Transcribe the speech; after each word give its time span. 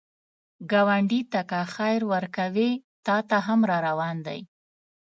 ګاونډي 0.71 1.21
ته 1.31 1.41
که 1.49 1.59
خیر 1.75 2.01
ورکوې، 2.13 2.71
تا 3.05 3.15
ته 3.29 3.37
هم 3.47 3.59
راروان 3.71 4.17
دی 4.27 4.39